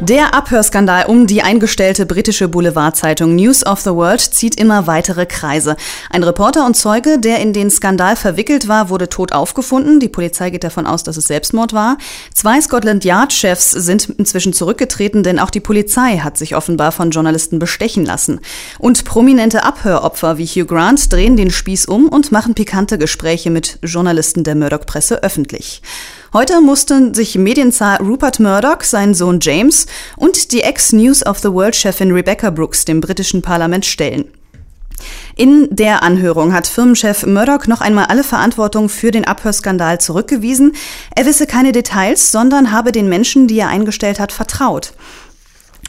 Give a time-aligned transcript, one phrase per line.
[0.00, 5.76] Der Abhörskandal um die eingestellte britische Boulevardzeitung News of the World zieht immer weitere Kreise.
[6.08, 10.00] Ein Reporter und Zeuge, der in den Skandal verwickelt war, wurde tot aufgefunden.
[10.00, 11.98] Die Polizei geht davon aus, dass es Selbstmord war.
[12.32, 17.58] Zwei Scotland Yard-Chefs sind inzwischen zurückgetreten, denn auch die Polizei hat sich offenbar von Journalisten
[17.58, 18.40] bestechen lassen.
[18.78, 23.78] Und prominente Abhöropfer wie Hugh Grant drehen den Spieß um und machen pikante Gespräche mit
[23.82, 25.82] Journalisten der Murdoch-Presse öffentlich.
[26.32, 32.12] Heute mussten sich Medienzar Rupert Murdoch, sein Sohn James und die Ex-News of the World-Chefin
[32.12, 34.26] Rebecca Brooks dem britischen Parlament stellen.
[35.34, 40.76] In der Anhörung hat Firmenchef Murdoch noch einmal alle Verantwortung für den Abhörskandal zurückgewiesen.
[41.16, 44.92] Er wisse keine Details, sondern habe den Menschen, die er eingestellt hat, vertraut.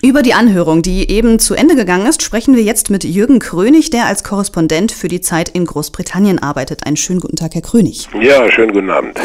[0.02, 3.92] Über die Anhörung, die eben zu Ende gegangen ist, sprechen wir jetzt mit Jürgen Krönig,
[3.92, 6.88] der als Korrespondent für die Zeit in Großbritannien arbeitet.
[6.88, 8.08] Einen schönen guten Tag, Herr Krönig.
[8.20, 9.20] Ja, schönen guten Abend.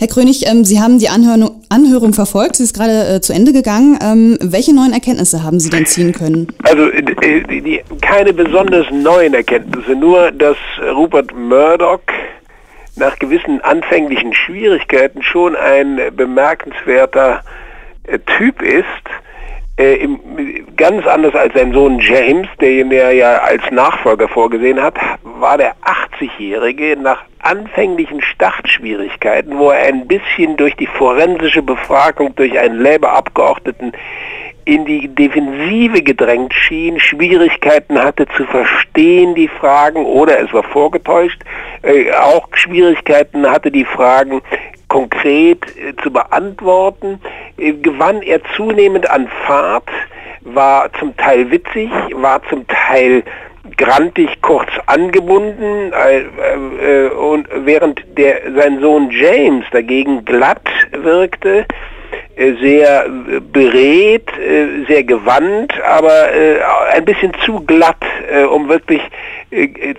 [0.00, 3.52] Herr Krönig, ähm, Sie haben die Anhörung, Anhörung verfolgt, sie ist gerade äh, zu Ende
[3.52, 3.98] gegangen.
[4.00, 6.46] Ähm, welche neuen Erkenntnisse haben Sie denn ziehen können?
[6.62, 10.56] Also äh, keine besonders neuen Erkenntnisse, nur dass
[10.94, 11.98] Rupert Murdoch
[12.94, 17.42] nach gewissen anfänglichen Schwierigkeiten schon ein bemerkenswerter
[18.04, 18.84] äh, Typ ist,
[20.76, 25.76] ganz anders als sein Sohn James, den er ja als Nachfolger vorgesehen hat, war der
[25.84, 33.92] 80-Jährige nach anfänglichen Startschwierigkeiten, wo er ein bisschen durch die forensische Befragung durch einen Labour-Abgeordneten
[34.64, 41.40] in die Defensive gedrängt schien, Schwierigkeiten hatte zu verstehen die Fragen oder es war vorgetäuscht,
[41.82, 44.42] äh, auch Schwierigkeiten hatte die Fragen
[44.88, 47.18] konkret äh, zu beantworten,
[47.56, 49.88] äh, gewann er zunehmend an Fahrt,
[50.42, 53.24] war zum Teil witzig, war zum Teil
[53.76, 61.66] grantig kurz angebunden äh, äh, und während der, sein Sohn James dagegen glatt wirkte,
[62.38, 66.28] äh, sehr äh, beredt, äh, sehr gewandt, aber
[66.92, 68.04] ein bisschen zu glatt,
[68.50, 69.00] um wirklich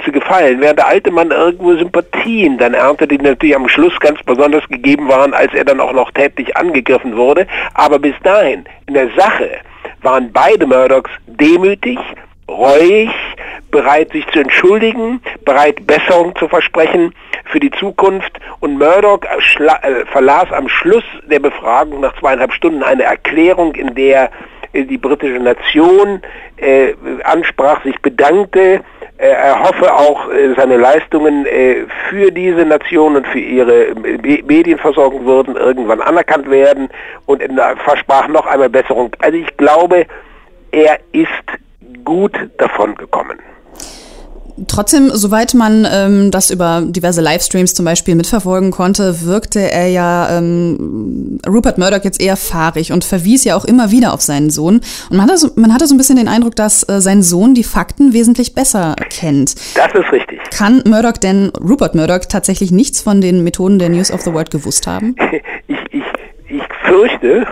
[0.05, 0.61] zu gefallen.
[0.61, 5.07] Während der alte Mann irgendwo Sympathien dann erntete, die natürlich am Schluss ganz besonders gegeben
[5.07, 7.47] waren, als er dann auch noch tätlich angegriffen wurde.
[7.73, 9.49] Aber bis dahin, in der Sache,
[10.01, 11.97] waren beide Murdochs demütig,
[12.49, 13.09] reuig,
[13.71, 17.13] bereit sich zu entschuldigen, bereit Besserung zu versprechen
[17.45, 23.03] für die Zukunft und Murdoch äh, verlas am Schluss der Befragung nach zweieinhalb Stunden eine
[23.03, 24.31] Erklärung, in der
[24.73, 26.21] äh, die britische Nation
[26.57, 26.93] äh,
[27.23, 28.81] ansprach, sich bedankte,
[29.17, 31.45] äh, er hoffe auch äh, seine Leistungen
[32.09, 36.89] für diese Nation und für ihre Medienversorgung würden irgendwann anerkannt werden
[37.25, 37.43] und
[37.83, 39.11] versprach noch einmal Besserung.
[39.19, 40.05] Also ich glaube,
[40.71, 41.27] er ist
[42.09, 43.37] gut davon gekommen.
[44.67, 50.37] Trotzdem, soweit man ähm, das über diverse Livestreams zum Beispiel mitverfolgen konnte, wirkte er ja
[50.37, 54.81] ähm, Rupert Murdoch jetzt eher fahrig und verwies ja auch immer wieder auf seinen Sohn.
[55.11, 57.53] Und man hatte so, man hatte so ein bisschen den Eindruck, dass äh, sein Sohn
[57.53, 59.55] die Fakten wesentlich besser kennt.
[59.77, 60.39] Das ist richtig.
[60.49, 64.49] Kann Murdoch denn, Rupert Murdoch, tatsächlich nichts von den Methoden der News of the World
[64.49, 65.15] gewusst haben?
[65.67, 66.03] Ich, ich,
[66.49, 67.45] ich fürchte,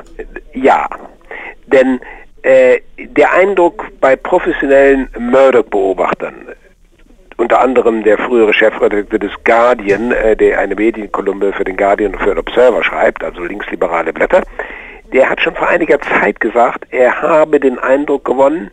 [0.55, 0.89] ja.
[1.67, 1.99] Denn
[2.47, 6.35] äh, der Eindruck bei professionellen Murdoch-Beobachtern,
[7.37, 12.21] unter anderem der frühere Chefredakteur des Guardian, äh, der eine Medienkolumne für den Guardian und
[12.21, 14.41] für den Observer schreibt, also linksliberale Blätter,
[15.13, 18.69] der hat schon vor einiger Zeit gesagt, er habe den Eindruck gewonnen,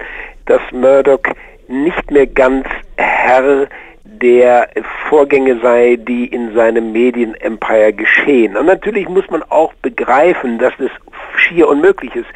[0.47, 1.23] dass Murdoch
[1.69, 3.69] nicht mehr ganz Herr
[4.05, 4.69] der
[5.09, 8.57] Vorgänge sei, die in seinem Medienempire geschehen.
[8.57, 10.91] Und natürlich muss man auch begreifen, dass es
[11.37, 12.29] schier unmöglich ist,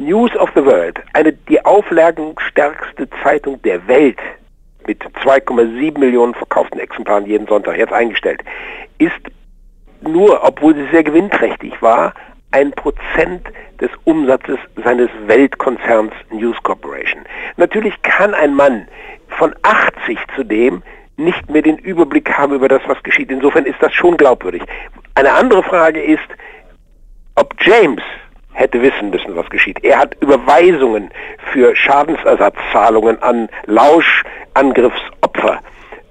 [0.00, 4.18] News of the World, eine die auflagenstärkste Zeitung der Welt
[4.86, 8.42] mit 2,7 Millionen verkauften Exemplaren jeden Sonntag jetzt eingestellt,
[8.96, 9.20] ist
[10.00, 12.14] nur, obwohl sie sehr gewinnträchtig war,
[12.50, 13.46] ein Prozent
[13.78, 17.26] des Umsatzes seines Weltkonzerns News Corporation.
[17.58, 18.88] Natürlich kann ein Mann
[19.28, 20.82] von 80 zudem
[21.18, 23.30] nicht mehr den Überblick haben über das, was geschieht.
[23.30, 24.62] Insofern ist das schon glaubwürdig.
[25.14, 26.26] Eine andere Frage ist,
[27.34, 28.02] ob James
[28.52, 29.82] hätte wissen müssen, was geschieht.
[29.84, 31.10] Er hat Überweisungen
[31.52, 35.60] für Schadensersatzzahlungen an Lauschangriffsopfer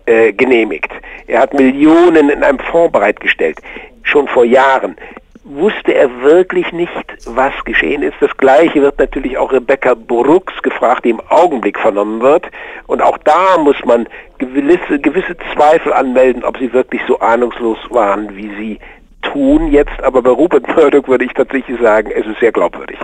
[0.06, 0.92] äh, genehmigt.
[1.28, 3.60] Er hat Millionen in einem Fonds bereitgestellt,
[4.04, 4.96] schon vor Jahren.
[5.44, 6.92] Wusste er wirklich nicht,
[7.26, 8.16] was geschehen ist?
[8.20, 12.46] Das Gleiche wird natürlich auch Rebecca Brooks gefragt, die im Augenblick vernommen wird.
[12.86, 14.08] Und auch da muss man
[14.38, 18.80] gewisse, gewisse Zweifel anmelden, ob sie wirklich so ahnungslos waren, wie sie
[19.22, 22.98] tun jetzt, aber bei Rupert Murdoch würde ich tatsächlich sagen, es ist sehr glaubwürdig.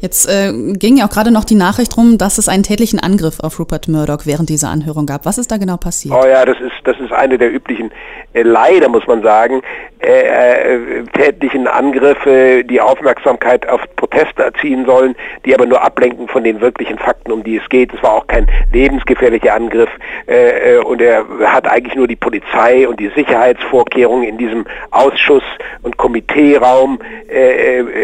[0.00, 3.40] Jetzt äh, ging ja auch gerade noch die Nachricht rum, dass es einen tätlichen Angriff
[3.40, 5.26] auf Rupert Murdoch während dieser Anhörung gab.
[5.26, 6.14] Was ist da genau passiert?
[6.14, 7.92] Oh ja, das ist, das ist eine der üblichen,
[8.32, 9.62] äh, leider muss man sagen,
[10.02, 15.14] äh, äh, tätlichen Angriffe, die Aufmerksamkeit auf Proteste erziehen sollen,
[15.44, 17.92] die aber nur ablenken von den wirklichen Fakten, um die es geht.
[17.92, 19.90] Es war auch kein lebensgefährlicher Angriff
[20.26, 25.44] äh, äh und er hat eigentlich nur die Polizei und die Sicherheitsvorkehrungen in diesem Ausschuss
[25.82, 26.98] und Komiteeraum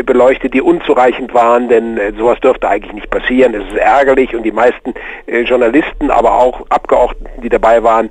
[0.04, 3.54] beleuchtet, die unzureichend waren, denn sowas dürfte eigentlich nicht passieren.
[3.54, 4.94] Es ist ärgerlich und die meisten
[5.26, 8.08] Journalisten, aber auch Abgeordneten, die dabei waren,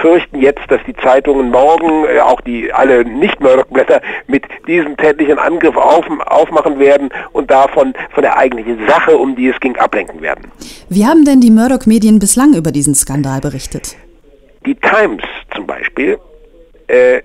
[0.00, 5.38] fürchten jetzt, dass die Zeitungen morgen, äh, auch die alle nicht Murdoch-Blätter, mit diesem tätlichen
[5.38, 10.20] Angriff auf, aufmachen werden und davon von der eigentlichen Sache, um die es ging, ablenken
[10.20, 10.50] werden.
[10.88, 13.96] Wie haben denn die Murdoch-Medien bislang über diesen Skandal berichtet?
[14.66, 15.22] Die Times
[15.54, 16.18] zum Beispiel
[16.88, 17.22] äh,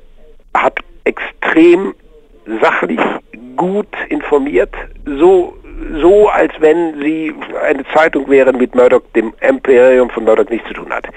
[0.54, 1.94] hat extrem
[2.62, 3.00] sachlich
[3.56, 4.74] gut informiert,
[5.06, 5.54] so
[6.02, 7.34] so, als wenn sie
[7.68, 11.08] eine Zeitung wäre mit Murdoch, dem Imperium von Murdoch nichts zu tun hat.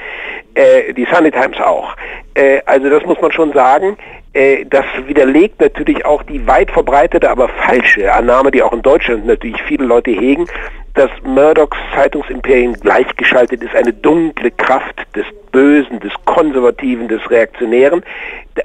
[0.55, 1.95] Äh, die Sunday Times auch.
[2.35, 3.97] Äh, also das muss man schon sagen.
[4.37, 9.25] Äh, das widerlegt natürlich auch die weit verbreitete, aber falsche Annahme, die auch in Deutschland
[9.25, 10.47] natürlich viele Leute hegen,
[10.93, 18.03] dass Murdochs Zeitungsimperium gleichgeschaltet ist, eine dunkle Kraft des Bösen, des Konservativen, des Reaktionären.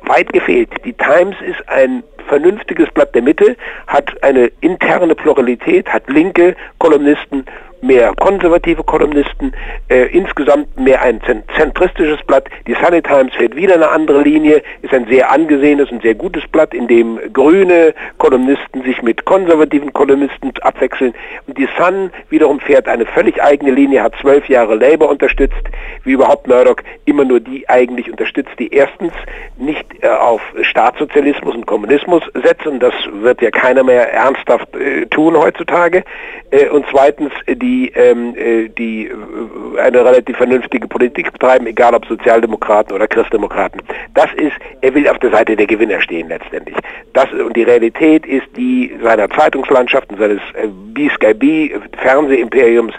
[0.04, 0.70] Weit gefehlt.
[0.84, 3.56] Die Times ist ein vernünftiges Blatt der Mitte,
[3.88, 7.46] hat eine interne Pluralität, hat linke Kolumnisten,
[7.82, 9.54] mehr konservative Kolumnisten,
[9.90, 11.20] äh, insgesamt mehr ein
[11.58, 12.48] zentristisches Blatt.
[12.68, 16.48] Die Sunday Times fährt wieder eine andere Linie, ist ein sehr angesehenes und sehr gutes
[16.48, 21.14] Blatt, in dem grüne Kolumnisten sich mit konservativen Kolumnisten abwechseln.
[21.48, 25.64] Und die Sun wiederum fährt eine völlig eigene Linie, hat zwölf Jahre Labour unterstützt,
[26.04, 29.14] wie überhaupt Murdoch immer nur die eigentlich unterstützt, die erstens
[29.58, 35.36] nicht äh, auf Staatssozialismus und Kommunismus setzen, das wird ja keiner mehr ernsthaft äh, tun
[35.38, 36.04] heutzutage,
[36.52, 41.96] äh, und zweitens die die, ähm, äh, die äh, eine relativ vernünftige Politik betreiben, egal
[41.96, 43.82] ob Sozialdemokraten oder Christdemokraten.
[44.14, 46.76] Das ist, er will auf der Seite der Gewinner stehen letztendlich.
[47.14, 51.72] Das, und die Realität ist die seiner Zeitungslandschaft und seines äh, B-Sky-B
[52.02, 52.94] Fernsehimperiums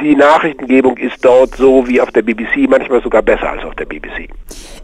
[0.00, 3.84] die Nachrichtengebung ist dort so wie auf der BBC, manchmal sogar besser als auf der
[3.84, 4.28] BBC.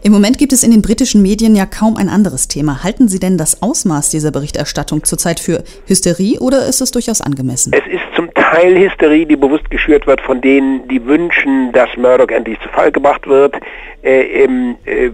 [0.01, 2.83] Im Moment gibt es in den britischen Medien ja kaum ein anderes Thema.
[2.83, 7.73] Halten Sie denn das Ausmaß dieser Berichterstattung zurzeit für Hysterie oder ist es durchaus angemessen?
[7.73, 12.29] Es ist zum Teil Hysterie, die bewusst geschürt wird von denen, die wünschen, dass Murdoch
[12.29, 13.55] endlich zu Fall gebracht wird.
[14.01, 15.11] Äh, äh,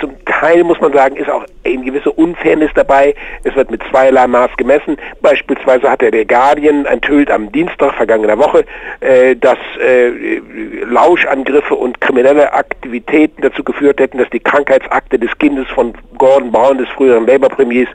[0.00, 3.14] zum Teil muss man sagen, ist auch eine gewisse Unfairness dabei.
[3.44, 4.98] Es wird mit zweierlei Maß gemessen.
[5.22, 8.64] Beispielsweise hatte der Guardian enthüllt am Dienstag vergangener Woche,
[9.00, 10.40] äh, dass äh,
[10.84, 16.78] Lauschangriffe und kriminelle Aktivitäten dazu geführt hätten, dass die Krankheitsakte des Kindes von Gordon Brown,
[16.78, 17.88] des früheren Labour-Premiers,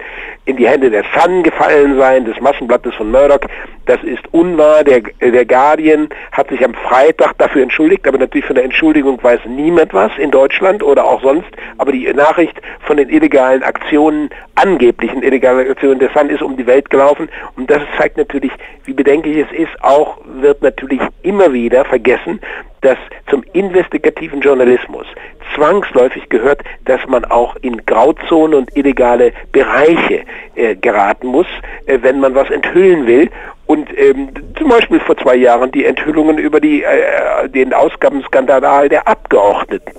[0.46, 3.40] in die Hände der Sun gefallen seien, des Massenblattes von Murdoch.
[3.86, 4.84] Das ist unwahr.
[4.84, 9.42] Der, der Guardian hat sich am Freitag dafür entschuldigt, aber natürlich von der Entschuldigung weiß
[9.48, 11.50] niemand was in Deutschland oder auch sonst.
[11.78, 16.68] Aber die Nachricht von den illegalen Aktionen, angeblichen illegalen Aktionen der Sun ist um die
[16.68, 17.30] Welt gelaufen.
[17.56, 18.52] Und das zeigt natürlich,
[18.86, 19.84] wie bedenklich es ist.
[19.84, 22.40] Auch wird natürlich immer wieder vergessen,
[22.84, 22.98] dass
[23.30, 25.08] zum investigativen Journalismus
[25.56, 30.24] zwangsläufig gehört, dass man auch in Grauzonen und illegale Bereiche
[30.56, 31.48] äh, geraten muss,
[31.86, 33.30] äh, wenn man was enthüllen will.
[33.66, 39.08] Und ähm, zum Beispiel vor zwei Jahren die Enthüllungen über die, äh, den Ausgabenskandal der
[39.08, 39.94] Abgeordneten.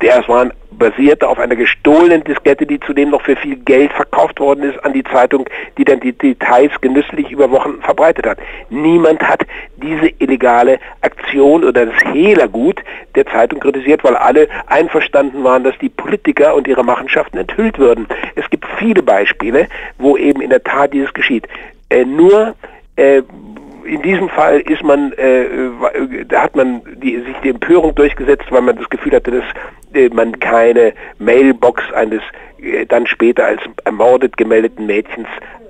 [0.00, 4.64] Das waren basierte auf einer gestohlenen Diskette, die zudem noch für viel Geld verkauft worden
[4.64, 5.48] ist an die Zeitung,
[5.78, 8.38] die dann die Details genüsslich über Wochen verbreitet hat.
[8.70, 9.42] Niemand hat
[9.76, 12.80] diese illegale Aktion oder das Hehlergut
[13.14, 18.06] der Zeitung kritisiert, weil alle einverstanden waren, dass die Politiker und ihre Machenschaften enthüllt würden.
[18.34, 21.46] Es gibt viele Beispiele, wo eben in der Tat dieses geschieht.
[21.88, 22.54] Äh, nur
[22.96, 23.22] äh,
[23.84, 25.46] in diesem Fall ist man, äh,
[26.28, 29.44] da hat man die, sich die Empörung durchgesetzt, weil man das Gefühl hatte, dass
[29.94, 32.20] äh, man keine Mailbox eines
[32.60, 35.28] äh, dann später als ermordet gemeldeten Mädchens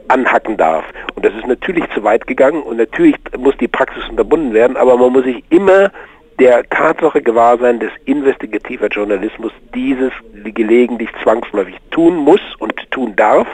[0.08, 0.84] anhacken darf.
[1.14, 4.96] Und das ist natürlich zu weit gegangen und natürlich muss die Praxis unterbunden werden, aber
[4.96, 5.90] man muss sich immer
[6.38, 10.12] der Tatsache gewahr sein, dass investigativer Journalismus dieses
[10.44, 13.46] gelegentlich zwangsläufig tun muss und tun darf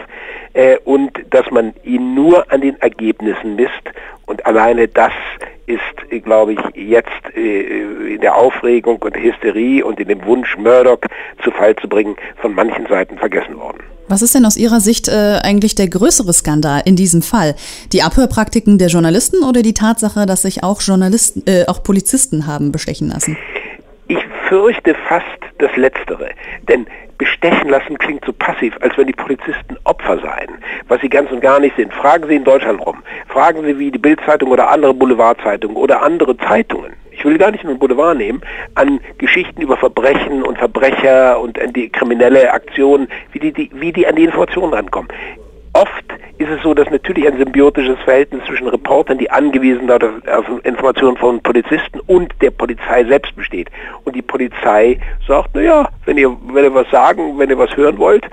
[0.54, 3.92] äh, und dass man ihn nur an den Ergebnissen misst
[4.26, 5.12] und alleine das
[5.70, 11.00] ist, glaube ich, jetzt äh, in der Aufregung und Hysterie und in dem Wunsch, Murdoch
[11.42, 13.78] zu Fall zu bringen, von manchen Seiten vergessen worden.
[14.08, 17.54] Was ist denn aus Ihrer Sicht äh, eigentlich der größere Skandal in diesem Fall?
[17.92, 22.72] Die Abhörpraktiken der Journalisten oder die Tatsache, dass sich auch Journalisten, äh, auch Polizisten haben
[22.72, 23.36] bestechen lassen?
[24.50, 25.24] Fürchte fast
[25.58, 26.30] das Letztere.
[26.68, 26.84] Denn
[27.18, 31.40] bestechen lassen klingt so passiv, als wenn die Polizisten Opfer seien, was sie ganz und
[31.40, 31.94] gar nicht sind.
[31.94, 32.96] Fragen Sie in Deutschland rum.
[33.28, 36.94] Fragen Sie wie die Bildzeitung oder andere Boulevardzeitungen oder andere Zeitungen.
[37.12, 38.40] Ich will gar nicht nur Boulevard nehmen,
[38.74, 44.06] an Geschichten über Verbrechen und Verbrecher und die kriminelle Aktionen, wie die, die, wie die
[44.06, 45.08] an die Informationen rankommen.
[45.72, 46.04] Oft
[46.38, 51.16] ist es so, dass natürlich ein symbiotisches Verhältnis zwischen Reportern, die angewiesen sind auf Informationen
[51.16, 53.68] von Polizisten und der Polizei selbst besteht.
[54.04, 54.98] Und die Polizei
[55.28, 58.24] sagt, naja, wenn ihr, wenn ihr was sagen, wenn ihr was hören wollt,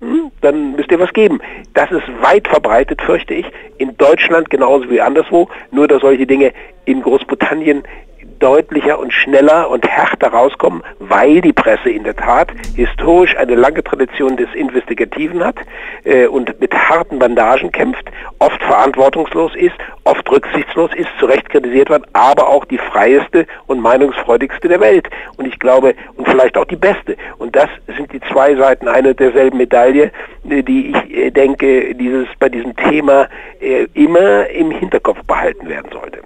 [0.00, 1.40] hm, dann müsst ihr was geben.
[1.72, 3.46] Das ist weit verbreitet, fürchte ich,
[3.78, 6.52] in Deutschland genauso wie anderswo, nur dass solche Dinge
[6.84, 7.84] in Großbritannien
[8.38, 13.82] deutlicher und schneller und härter rauskommen, weil die Presse in der Tat historisch eine lange
[13.82, 15.56] Tradition des Investigativen hat
[16.04, 21.90] äh, und mit harten Bandagen kämpft, oft verantwortungslos ist, oft rücksichtslos ist, zu Recht kritisiert
[21.90, 25.08] wird, aber auch die freieste und meinungsfreudigste der Welt.
[25.36, 27.16] Und ich glaube, und vielleicht auch die beste.
[27.38, 30.10] Und das sind die zwei Seiten einer derselben Medaille,
[30.48, 33.28] äh, die ich äh, denke, dieses, bei diesem Thema
[33.60, 36.20] äh, immer im Hinterkopf behalten werden sollte.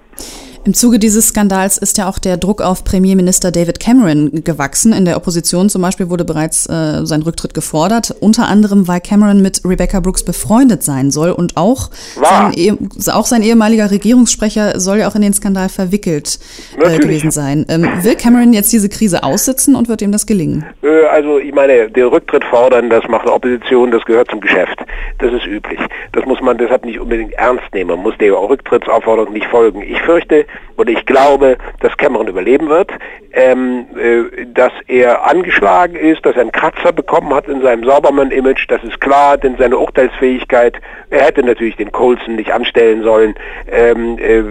[0.63, 4.93] Im Zuge dieses Skandals ist ja auch der Druck auf Premierminister David Cameron gewachsen.
[4.93, 9.41] In der Opposition zum Beispiel wurde bereits äh, sein Rücktritt gefordert, unter anderem weil Cameron
[9.41, 12.73] mit Rebecca Brooks befreundet sein soll und auch sein, eh,
[13.11, 16.37] auch sein, ehemaliger Regierungssprecher soll ja auch in den Skandal verwickelt
[16.79, 17.65] äh, gewesen sein.
[17.67, 20.63] Ähm, will Cameron jetzt diese Krise aussitzen und wird ihm das gelingen?
[20.83, 24.79] Äh, also ich meine, den Rücktritt fordern, das macht Opposition, das gehört zum Geschäft.
[25.17, 25.79] Das ist üblich.
[26.11, 27.91] Das muss man deshalb nicht unbedingt ernst nehmen.
[27.91, 29.81] Man muss der Rücktrittsaufforderung nicht folgen.
[29.81, 30.45] Ich fürchte,
[30.77, 32.91] und ich glaube, dass Cameron überleben wird,
[33.33, 38.65] ähm, äh, dass er angeschlagen ist, dass er einen Kratzer bekommen hat in seinem Saubermann-Image,
[38.67, 40.75] das ist klar, denn seine Urteilsfähigkeit,
[41.09, 43.35] er hätte natürlich den Colson nicht anstellen sollen,
[43.69, 44.43] ähm, äh,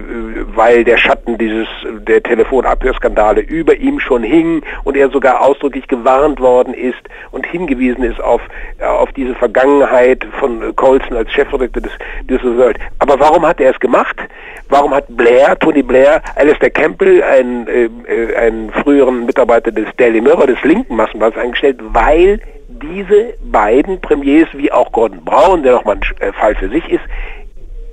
[0.54, 1.68] weil der Schatten dieses
[2.06, 8.04] der Telefonabhörskandale über ihm schon hing und er sogar ausdrücklich gewarnt worden ist und hingewiesen
[8.04, 8.40] ist auf,
[8.78, 11.92] äh, auf diese Vergangenheit von Colson als Chefredakteur des,
[12.24, 12.78] des World.
[12.98, 14.16] Aber warum hat er es gemacht?
[14.68, 20.20] Warum hat Blair, Tony Blair, Alistair Campbell, einen, äh, äh, einen früheren Mitarbeiter des Daily
[20.20, 21.80] Mirror, des linken Massenblatts eingestellt?
[21.82, 26.88] Weil diese beiden Premiers, wie auch Gordon Brown, der nochmal ein äh, Fall für sich
[26.88, 27.02] ist,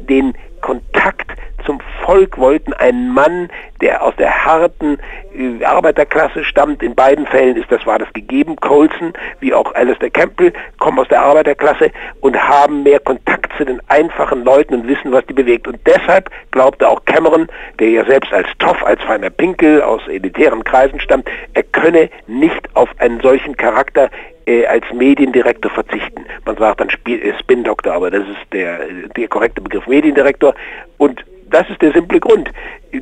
[0.01, 3.49] den Kontakt zum Volk wollten einen Mann,
[3.81, 4.97] der aus der harten
[5.35, 6.81] äh, Arbeiterklasse stammt.
[6.81, 8.55] In beiden Fällen ist das war das gegeben.
[8.55, 13.81] Colson wie auch Alistair Campbell kommen aus der Arbeiterklasse und haben mehr Kontakt zu den
[13.89, 15.67] einfachen Leuten und wissen, was die bewegt.
[15.67, 17.47] Und deshalb glaubte auch Cameron,
[17.79, 22.69] der ja selbst als Toff, als feiner Pinkel aus elitären Kreisen stammt, er könne nicht
[22.75, 24.09] auf einen solchen Charakter
[24.45, 26.25] äh, als Mediendirektor verzichten.
[26.45, 28.79] Man sagt dann äh, Spin-Doktor, aber das ist der,
[29.17, 30.55] der korrekte Begriff Mediendirektor.
[30.97, 32.49] Und das ist der simple Grund.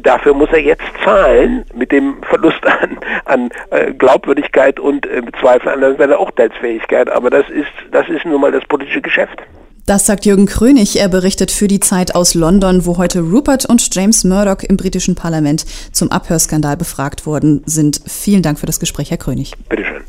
[0.02, 5.70] Dafür muss er jetzt zahlen mit dem Verlust an, an äh, Glaubwürdigkeit und äh, Zweifel
[5.70, 7.10] an seiner Urteilsfähigkeit.
[7.10, 9.42] Aber das ist, das ist nun mal das politische Geschäft.
[9.86, 11.00] Das sagt Jürgen Krönig.
[11.00, 15.14] Er berichtet für die Zeit aus London, wo heute Rupert und James Murdoch im britischen
[15.14, 18.02] Parlament zum Abhörskandal befragt worden sind.
[18.08, 19.52] Vielen Dank für das Gespräch, Herr Krönig.
[19.70, 20.02] Bitteschön.